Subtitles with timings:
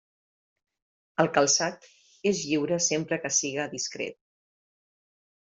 [1.23, 1.85] El calçat
[2.31, 4.21] és lliure sempre que siga discret.